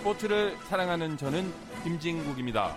스포츠를 0.00 0.56
사랑하는 0.68 1.18
저는 1.18 1.44
김진국입니다. 1.84 2.74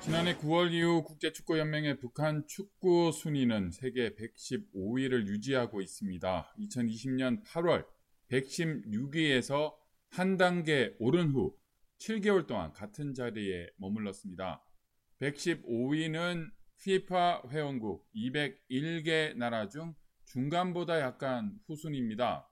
지난해 0.00 0.36
9월 0.36 0.72
이후 0.72 1.04
국제축구연맹의 1.04 2.00
북한 2.00 2.44
축구 2.48 3.12
순위는 3.12 3.70
세계 3.70 4.16
115위를 4.16 5.28
유지하고 5.28 5.80
있습니다. 5.80 6.54
2020년 6.58 7.44
8월 7.44 7.86
116위에서 8.32 9.72
한 10.10 10.36
단계 10.36 10.92
오른 10.98 11.30
후 11.30 11.56
7개월 11.98 12.48
동안 12.48 12.72
같은 12.72 13.14
자리에 13.14 13.68
머물렀습니다. 13.76 14.64
115위는 15.20 16.50
FIFA 16.80 17.42
회원국 17.48 18.08
201개 18.16 19.36
나라 19.36 19.68
중 19.68 19.94
중간보다 20.24 21.00
약간 21.00 21.60
후순입니다. 21.68 22.48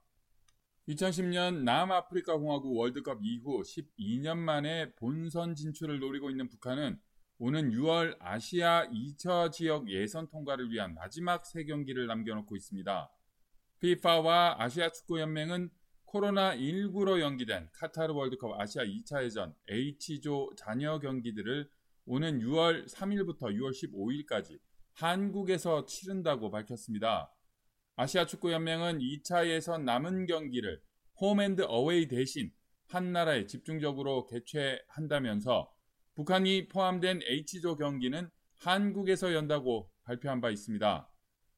2010년 0.91 1.63
남아프리카 1.63 2.35
공화국 2.37 2.75
월드컵 2.75 3.19
이후 3.21 3.61
12년 3.61 4.37
만에 4.37 4.93
본선 4.95 5.55
진출을 5.55 5.99
노리고 5.99 6.29
있는 6.29 6.49
북한은 6.49 6.99
오는 7.39 7.71
6월 7.71 8.17
아시아 8.19 8.87
2차 8.89 9.51
지역 9.51 9.89
예선 9.89 10.27
통과를 10.27 10.69
위한 10.69 10.93
마지막 10.93 11.45
세 11.45 11.63
경기를 11.63 12.07
남겨놓고 12.07 12.55
있습니다. 12.55 13.09
FIFA와 13.77 14.57
아시아 14.59 14.89
축구 14.89 15.19
연맹은 15.19 15.69
코로나19로 16.07 17.21
연기된 17.21 17.69
카타르 17.71 18.13
월드컵 18.13 18.59
아시아 18.59 18.83
2차 18.83 19.23
예전 19.23 19.55
H조 19.69 20.51
잔여 20.57 20.99
경기들을 20.99 21.69
오는 22.05 22.39
6월 22.39 22.87
3일부터 22.89 23.43
6월 23.43 23.71
15일까지 23.71 24.59
한국에서 24.93 25.85
치른다고 25.85 26.51
밝혔습니다. 26.51 27.31
아시아 28.01 28.25
축구 28.25 28.51
연맹은 28.51 28.97
2차 28.97 29.47
예선 29.47 29.85
남은 29.85 30.25
경기를 30.25 30.81
홈앤드 31.19 31.65
어웨이 31.67 32.07
대신 32.07 32.51
한 32.87 33.11
나라에 33.11 33.45
집중적으로 33.45 34.25
개최한다면서 34.25 35.71
북한이 36.15 36.67
포함된 36.67 37.19
H조 37.23 37.77
경기는 37.77 38.27
한국에서 38.57 39.35
연다고 39.35 39.91
발표한 40.01 40.41
바 40.41 40.49
있습니다. 40.49 41.11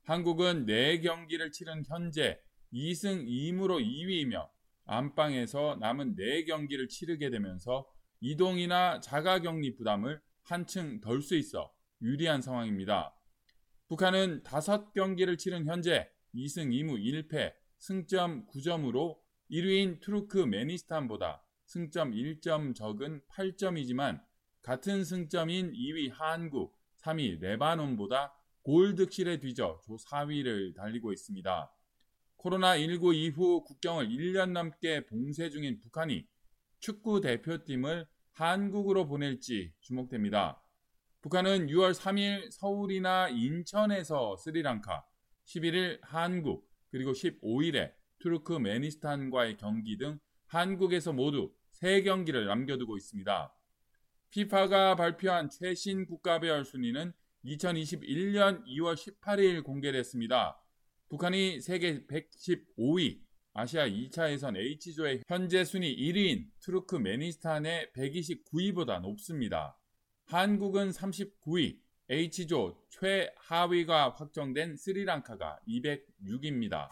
한국은 0.03 0.65
4경기를 0.65 1.49
치른 1.53 1.81
현재 1.85 2.37
2승 2.73 3.25
2무로 3.25 3.81
2위이며 3.81 4.49
안방에서 4.83 5.77
남은 5.79 6.17
4경기를 6.17 6.89
치르게 6.89 7.29
되면서 7.29 7.87
이동이나 8.19 8.99
자가 8.99 9.39
격리 9.39 9.75
부담을 9.75 10.19
한층 10.41 10.99
덜 10.99 11.21
수 11.21 11.35
있어 11.37 11.71
유리한 12.01 12.41
상황입니다. 12.41 13.15
북한은 13.87 14.43
5경기를 14.43 15.37
치른 15.37 15.67
현재 15.67 16.09
2승 16.35 16.71
2무 16.71 16.99
1패, 17.29 17.53
승점 17.77 18.47
9점으로 18.47 19.17
1위인 19.51 19.99
투르크메니스탄보다 20.01 21.43
승점 21.65 22.11
1점 22.11 22.75
적은 22.75 23.21
8점이지만 23.29 24.21
같은 24.61 25.03
승점인 25.03 25.73
2위 25.73 26.11
한국, 26.11 26.77
3위 27.01 27.39
레바논보다 27.39 28.33
골 28.61 28.95
득실에 28.95 29.39
뒤져 29.39 29.81
조 29.83 29.97
4위를 29.97 30.73
달리고 30.75 31.11
있습니다. 31.11 31.71
코로나19 32.37 33.15
이후 33.15 33.63
국경을 33.63 34.07
1년 34.07 34.51
넘게 34.51 35.05
봉쇄 35.05 35.49
중인 35.49 35.79
북한이 35.79 36.25
축구 36.79 37.21
대표팀을 37.21 38.07
한국으로 38.31 39.05
보낼지 39.05 39.73
주목됩니다. 39.81 40.61
북한은 41.21 41.67
6월 41.67 41.93
3일 41.93 42.51
서울이나 42.51 43.29
인천에서 43.29 44.35
스리랑카, 44.37 45.05
11일 45.45 45.99
한국, 46.01 46.69
그리고 46.89 47.11
15일에 47.11 47.93
투르크메니스탄과의 48.19 49.57
경기 49.57 49.97
등 49.97 50.19
한국에서 50.47 51.13
모두 51.13 51.53
3경기를 51.81 52.45
남겨두고 52.45 52.97
있습니다. 52.97 53.53
FIFA가 54.31 54.95
발표한 54.95 55.49
최신 55.49 56.05
국가배열 56.05 56.65
순위는 56.65 57.13
2021년 57.45 58.65
2월 58.65 58.95
18일 58.95 59.63
공개됐습니다. 59.63 60.59
북한이 61.09 61.59
세계 61.61 62.05
115위, 62.07 63.21
아시아 63.53 63.87
2차 63.87 64.31
예선 64.31 64.55
H조의 64.55 65.23
현재 65.27 65.63
순위 65.63 65.95
1위인 65.95 66.49
투르크메니스탄의 66.61 67.91
129위보다 67.95 69.01
높습니다. 69.01 69.77
한국은 70.25 70.89
39위, 70.89 71.82
H조 72.13 72.77
최하위가 72.89 74.11
확정된 74.11 74.77
스리랑카가 74.77 75.57
206입니다. 75.67 76.89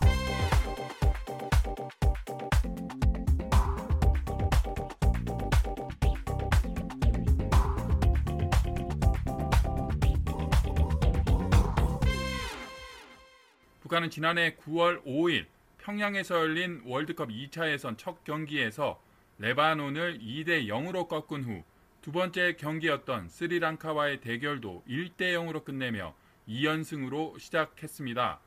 북한은 13.82 14.10
지난해 14.10 14.56
9월 14.56 15.06
5일 15.06 15.46
평양에서 15.78 16.34
열린 16.34 16.82
월드컵 16.84 17.30
2차 17.30 17.72
예선 17.72 17.96
첫 17.96 18.24
경기에서 18.24 19.00
레바논을 19.38 20.18
2대 20.18 20.66
0으로 20.66 21.08
꺾은 21.08 21.44
후 21.44 21.64
두 22.02 22.12
번째 22.12 22.56
경기였던 22.56 23.30
스리랑카와의 23.30 24.22
대결도 24.22 24.84
1대 24.90 25.34
0으로 25.36 25.64
끝내며 25.64 26.16
2연승으로 26.50 27.38
시작했습니다. 27.38 28.40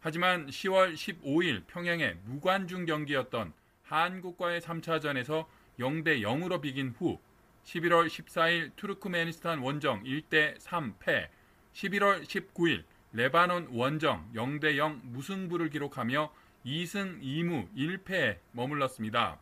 하지만 0.00 0.46
10월 0.48 0.92
15일 0.92 1.66
평양의 1.66 2.18
무관중 2.26 2.84
경기였던 2.84 3.54
한국과의 3.84 4.60
3차전에서 4.60 5.46
0대 5.78 6.20
0으로 6.20 6.60
비긴 6.60 6.90
후 6.90 7.18
11월 7.64 8.08
14일 8.08 8.76
투르크메니스탄 8.76 9.60
원정 9.60 10.04
1대 10.04 10.58
3패, 10.58 11.28
11월 11.72 12.24
19일 12.24 12.84
레바논 13.14 13.68
원정 13.72 14.32
0대 14.34 14.76
0 14.76 15.00
무승부를 15.04 15.70
기록하며 15.70 16.30
2승 16.66 17.22
2무 17.22 17.74
1패에 17.74 18.36
머물렀습니다. 18.52 19.38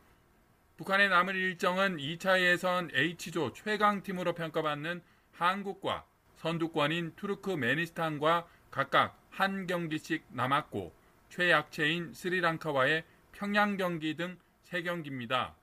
북한의 0.77 1.09
남은 1.09 1.35
일정은 1.35 1.97
2차 1.97 2.39
예선 2.39 2.91
H조 2.93 3.55
최강팀으로 3.55 4.35
평가받는 4.35 5.01
한국과 5.33 6.05
선두권인 6.37 7.15
투르크메니스탄과 7.17 8.47
각각 8.71 9.19
한 9.31 9.67
경기씩 9.67 10.25
남았고 10.29 10.93
최약체인 11.31 12.13
스리랑카와의 12.13 13.05
평양 13.33 13.79
경기 13.79 14.17
등 14.17 14.37
3경기입니다. 14.69 15.55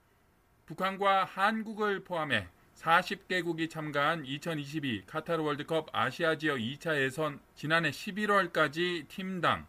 북한과 0.65 1.25
한국을 1.25 2.03
포함해 2.03 2.47
40개국이 2.75 3.69
참가한 3.69 4.25
2022 4.25 5.03
카타르 5.05 5.43
월드컵 5.43 5.89
아시아 5.91 6.39
지역 6.39 6.57
2차 6.57 6.99
예선 6.99 7.39
지난해 7.53 7.91
11월까지 7.91 9.07
팀당 9.09 9.67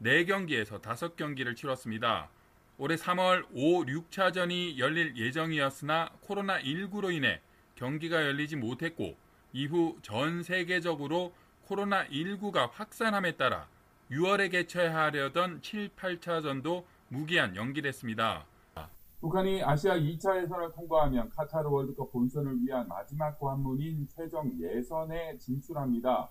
4경기에서 0.00 0.80
5경기를 0.80 1.54
치렀습니다. 1.54 2.30
올해 2.78 2.94
3월 2.96 3.46
5, 3.54 3.84
6차전이 3.84 4.76
열릴 4.76 5.16
예정이었으나 5.16 6.10
코로나19로 6.26 7.10
인해 7.10 7.40
경기가 7.74 8.22
열리지 8.22 8.56
못했고 8.56 9.16
이후 9.54 9.96
전 10.02 10.42
세계적으로 10.42 11.32
코로나19가 11.68 12.68
확산함에 12.70 13.32
따라 13.32 13.66
6월에 14.10 14.50
개최하려던 14.50 15.62
7, 15.62 15.88
8차전도 15.96 16.84
무기한 17.08 17.56
연기됐습니다. 17.56 18.44
북한이 19.20 19.62
아시아 19.64 19.94
2차 19.96 20.42
예선을 20.42 20.72
통과하면 20.72 21.30
카타르 21.30 21.68
월드컵 21.70 22.12
본선을 22.12 22.62
위한 22.62 22.86
마지막 22.86 23.40
관문인 23.40 24.06
최종 24.06 24.52
예선에 24.60 25.38
진출합니다. 25.38 26.28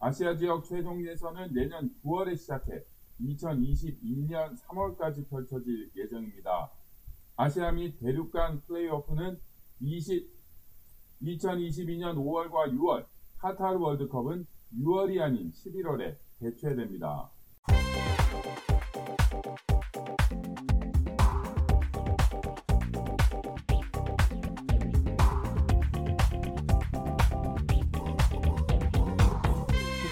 아시아 0.00 0.36
지역 0.36 0.64
최종 0.64 1.06
예선은 1.06 1.54
내년 1.54 1.94
9월에 2.04 2.36
시작해 2.36 2.82
2022년 3.20 4.56
3월까지 4.58 5.28
펼쳐질 5.28 5.90
예정입니다. 5.96 6.70
아시아 7.36 7.72
및 7.72 7.98
대륙 7.98 8.30
간 8.30 8.62
플레이오프는 8.66 9.40
20, 9.80 10.30
2022년 11.22 12.16
5월과 12.16 12.72
6월, 12.72 13.06
카타르 13.38 13.78
월드컵은 13.78 14.46
6월이 14.78 15.20
아닌 15.20 15.50
11월에 15.52 16.16
개최됩니다. 16.40 17.30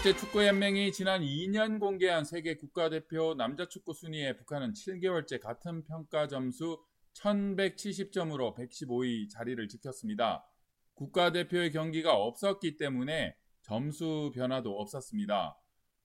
국제축구연맹이 0.03 0.91
지난 0.91 1.23
2년 1.23 1.79
공개한 1.79 2.25
세계 2.25 2.57
국가대표 2.57 3.35
남자축구 3.35 3.95
순위에 3.95 4.35
북한은 4.37 4.73
7개월째 4.73 5.41
같은 5.41 5.85
평가 5.85 6.27
점수 6.27 6.83
1170점으로 7.15 8.57
115위 8.57 9.31
자리를 9.31 9.69
지켰습니다. 9.69 10.45
국가대표의 10.95 11.71
경기가 11.71 12.17
없었기 12.17 12.79
때문에 12.79 13.37
점수 13.63 14.33
변화도 14.35 14.77
없었습니다. 14.77 15.57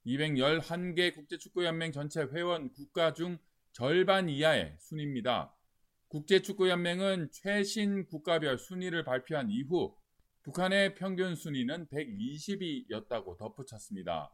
211개 0.05 1.15
국제축구연맹 1.15 1.91
전체 1.91 2.21
회원 2.21 2.71
국가 2.73 3.13
중 3.13 3.39
절반 3.71 4.29
이하의 4.29 4.75
순위입니다. 4.77 5.55
국제축구연맹은 6.09 7.29
최신 7.31 8.05
국가별 8.05 8.59
순위를 8.59 9.03
발표한 9.03 9.50
이후 9.50 9.95
북한의 10.47 10.95
평균 10.95 11.35
순위는 11.35 11.88
120위였다고 11.88 13.38
덧붙였습니다. 13.38 14.33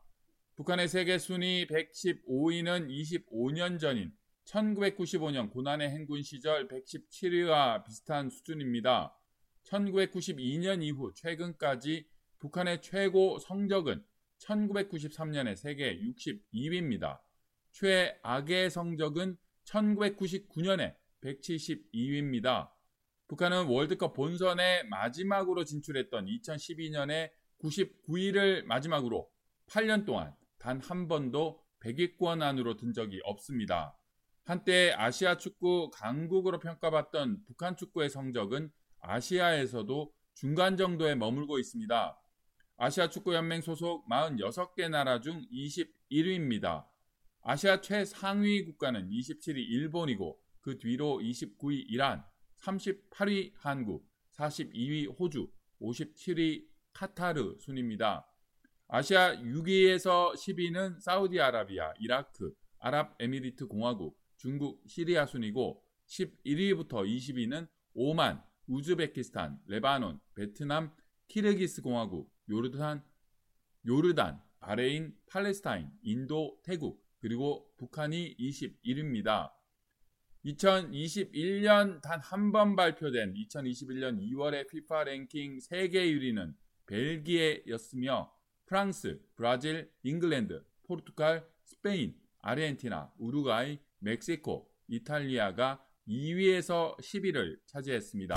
북한의 0.56 0.88
세계 0.88 1.18
순위 1.18 1.65
115위는 1.65 2.88
25년 2.88 3.80
전인 3.80 4.13
1995년 4.45 5.50
고난의 5.50 5.89
행군 5.89 6.21
시절 6.21 6.68
117위와 6.68 7.83
비슷한 7.83 8.30
수준입니다. 8.30 9.18
1992년 9.63 10.83
이후 10.83 11.12
최근까지 11.15 12.07
북한의 12.38 12.83
최고 12.83 13.39
성적은 13.39 14.06
1993년의 14.38 15.56
세계 15.56 16.00
62위입니다. 16.00 17.21
최악의 17.71 18.69
성적은 18.69 19.36
1999년에 19.66 20.95
172위입니다. 21.24 22.73
북한은 23.33 23.65
월드컵 23.65 24.13
본선에 24.13 24.83
마지막으로 24.83 25.65
진출했던 25.65 26.27
2012년에 26.27 27.31
99위를 27.63 28.63
마지막으로 28.65 29.27
8년 29.71 30.06
동안 30.06 30.35
단 30.59 30.80
한 30.80 31.07
번도 31.07 31.59
100위권 31.80 32.44
안으로 32.44 32.75
든 32.75 32.94
적이 32.94 33.21
없습니다. 33.24 33.97
한때 34.45 34.94
아시아 34.95 35.38
축구 35.38 35.89
강국으로 35.89 36.59
평가받던 36.59 37.45
북한 37.47 37.75
축구의 37.75 38.12
성적은 38.12 38.71
아시아에서도 39.00 40.13
중간 40.35 40.77
정도에 40.77 41.15
머물고 41.15 41.57
있습니다. 41.57 42.21
아시아 42.77 43.09
축구연맹 43.09 43.62
소속 43.62 44.07
46개 44.09 44.89
나라 44.89 45.21
중 45.21 45.41
21위입니다. 45.51 46.85
아시아 47.41 47.81
최상위 47.81 48.65
국가는 48.65 49.09
27위 49.09 49.57
일본이고 49.57 50.39
그 50.62 50.77
뒤로 50.77 51.19
29위 51.19 51.83
이란, 51.88 52.24
38위 52.63 53.51
한국, 53.57 54.07
42위 54.31 55.19
호주, 55.19 55.51
57위 55.81 56.65
카타르 56.94 57.57
순입니다. 57.60 58.25
아시아 58.88 59.36
6위에서 59.36 60.33
10위는 60.33 61.00
사우디아라비아, 61.00 61.94
이라크, 62.00 62.54
아랍에미리트 62.80 63.68
공화국, 63.68 64.18
중국, 64.38 64.83
시리아 64.88 65.25
순이고 65.25 65.83
11위부터 66.07 67.06
20위는 67.06 67.68
오만, 67.94 68.44
우즈베키스탄, 68.68 69.59
레바논, 69.68 70.19
베트남, 70.36 70.94
키르기스 71.27 71.81
공화국, 71.81 72.31
요르단, 72.50 73.04
요르단, 73.86 74.42
바레인, 74.59 75.13
팔레스타인, 75.30 75.89
인도, 76.01 76.59
태국, 76.63 77.04
그리고 77.19 77.74
북한이 77.77 78.36
21위입니다. 78.38 79.51
2021년 80.45 82.01
단 82.01 82.19
한 82.22 82.51
번 82.51 82.75
발표된 82.75 83.34
2021년 83.34 84.19
2월의 84.19 84.66
FIFA 84.68 85.06
랭킹 85.06 85.60
세계 85.60 86.06
1위는 86.06 86.54
벨기에였으며 86.86 88.31
프랑스, 88.66 89.19
브라질, 89.36 89.90
잉글랜드, 90.04 90.63
포르투갈, 90.84 91.45
스페인, 91.63 92.16
아르헨티나, 92.40 93.13
우루과이, 93.18 93.80
멕시코, 94.00 94.69
이탈리아가 94.88 95.86
2위에서 96.07 96.98
10위를 97.00 97.57
차지했습니다. 97.66 98.36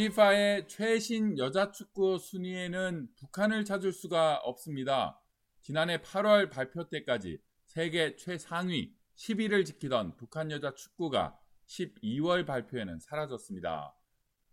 FIFA의 0.00 0.66
최신 0.66 1.36
여자 1.36 1.70
축구 1.72 2.16
순위에는 2.16 3.08
북한을 3.18 3.66
찾을 3.66 3.92
수가 3.92 4.36
없습니다. 4.36 5.20
지난해 5.60 5.98
8월 5.98 6.48
발표 6.48 6.88
때까지 6.88 7.38
세계 7.66 8.16
최상위 8.16 8.94
10위를 9.16 9.66
지키던 9.66 10.16
북한 10.16 10.50
여자 10.50 10.72
축구가 10.74 11.38
12월 11.66 12.46
발표에는 12.46 12.98
사라졌습니다. 12.98 13.94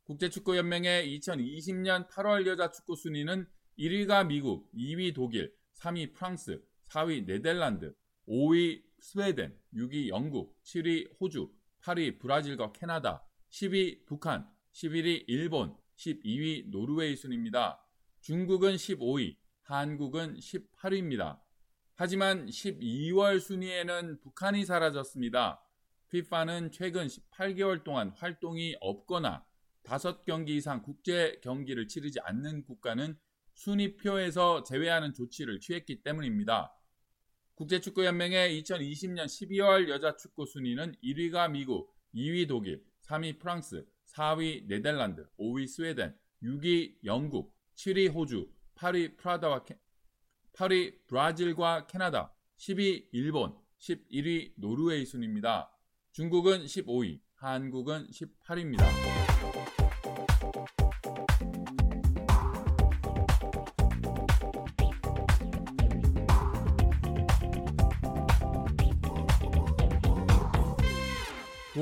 국제축구연맹의 0.04 1.18
2020년 1.18 2.10
8월 2.10 2.46
여자 2.46 2.70
축구 2.70 2.98
순위는 2.98 3.48
1위가 3.80 4.28
미국, 4.28 4.70
2위 4.74 5.16
독일, 5.16 5.54
3위 5.80 6.14
프랑스, 6.14 6.62
4위 6.90 7.26
네덜란드, 7.26 7.96
5위 8.28 8.84
스웨덴, 9.00 9.58
6위 9.74 10.10
영국, 10.10 10.62
7위 10.64 11.10
호주, 11.22 11.50
8위 11.84 12.20
브라질과 12.20 12.74
캐나다, 12.74 13.26
10위 13.50 14.06
북한, 14.06 14.46
11위 14.78 15.24
일본, 15.26 15.76
12위 15.96 16.70
노르웨이 16.70 17.16
순입니다. 17.16 17.84
중국은 18.22 18.76
15위, 18.76 19.36
한국은 19.64 20.36
18위입니다. 20.36 21.42
하지만 21.96 22.46
12월 22.46 23.40
순위에는 23.40 24.20
북한이 24.22 24.66
사라졌습니다. 24.66 25.60
FIFA는 26.10 26.72
최근 26.72 27.08
18개월 27.08 27.84
동안 27.84 28.12
활동이 28.12 28.76
없거나 28.80 29.44
5경기 29.84 30.50
이상 30.50 30.84
국제 30.84 31.40
경기를 31.42 31.88
치르지 31.88 32.20
않는 32.20 32.64
국가는 32.64 33.18
순위표에서 33.56 34.62
제외하는 34.62 35.16
조치를 35.16 35.60
취했기 35.60 36.04
때문입니다. 36.04 36.72
국제축구연맹의 37.56 38.62
2020년 38.62 39.26
12월 39.26 39.90
여자 39.90 40.16
축구 40.16 40.46
순위는 40.46 40.94
1위가 41.04 41.50
미국, 41.50 41.98
2위 42.14 42.48
독일, 42.48 42.86
3위 43.08 43.40
프랑스, 43.40 43.84
4위 44.08 44.66
네덜란드, 44.68 45.28
5위 45.40 45.68
스웨덴, 45.68 46.16
6위 46.44 46.98
영국, 47.04 47.56
7위 47.76 48.14
호주, 48.14 48.50
8위 48.76 49.18
프라다와 49.18 49.64
캐, 49.64 49.80
8위 50.54 51.06
브라질과 51.08 51.88
캐나다, 51.88 52.34
10위 52.58 53.10
일본, 53.12 53.56
11위 53.80 54.54
노르웨이 54.56 55.06
순입니다. 55.06 55.72
중국은 56.12 56.66
15위, 56.66 57.20
한국은 57.36 58.08
18위입니다. 58.08 59.87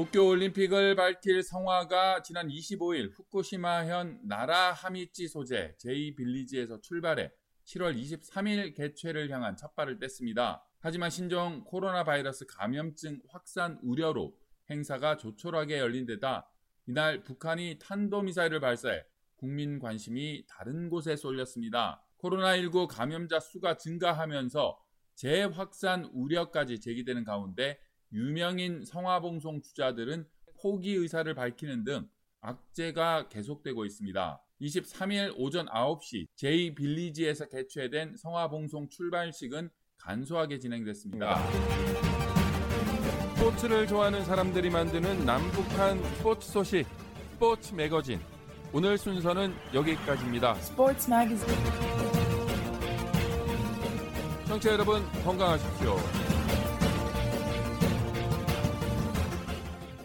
도쿄올림픽을 0.06 0.96
밝힐 0.96 1.42
성화가 1.42 2.22
지난 2.22 2.48
25일 2.48 3.12
후쿠시마현 3.16 4.20
나라하미치 4.24 5.28
소재 5.28 5.74
제이빌리지에서 5.80 6.82
출발해 6.82 7.32
7월 7.66 7.98
23일 7.98 8.76
개최를 8.76 9.32
향한 9.32 9.56
첫발을 9.56 9.98
뗐습니다. 10.00 10.62
하지만 10.80 11.10
신종 11.10 11.64
코로나 11.64 12.04
바이러스 12.04 12.46
감염증 12.46 13.22
확산 13.30 13.80
우려로 13.82 14.36
행사가 14.70 15.18
조촐하게 15.18 15.80
열린 15.80 16.06
데다 16.06 16.52
이날 16.88 17.24
북한이 17.24 17.80
탄도미사일을 17.80 18.60
발사해 18.60 19.04
국민 19.38 19.80
관심이 19.80 20.46
다른 20.48 20.90
곳에 20.90 21.16
쏠렸습니다. 21.16 22.06
코로나19 22.22 22.88
감염자 22.88 23.40
수가 23.40 23.78
증가하면서 23.78 24.78
재확산 25.16 26.06
우려까지 26.14 26.80
제기되는 26.80 27.24
가운데 27.24 27.80
유명인 28.16 28.86
성화봉송 28.86 29.62
주자들은 29.62 30.26
포기 30.62 30.94
의사를 30.94 31.32
밝히는 31.34 31.84
등 31.84 32.08
악재가 32.40 33.28
계속되고 33.28 33.84
있습니다. 33.86 34.42
23일 34.62 35.34
오전 35.38 35.66
9시 35.66 36.28
제이 36.36 36.74
빌리지에서 36.74 37.50
개최된 37.50 38.16
성화봉송 38.16 38.88
출발식은 38.90 39.70
간소하게 39.98 40.60
진행됐습니다. 40.60 41.36
스포츠를 43.36 43.86
좋아하는 43.86 44.24
사람들이 44.24 44.70
만드는 44.70 45.26
남북한 45.26 46.02
스포츠 46.16 46.50
소식 46.50 46.88
스포츠 47.34 47.74
매거진 47.74 48.22
오늘 48.72 48.98
순서는 48.98 49.54
여기까지입니다. 49.74 50.56
Sports 50.60 51.12
Magazine. 51.12 51.64
청취자 54.48 54.72
여러분 54.72 55.04
건강하십시오. 55.24 56.25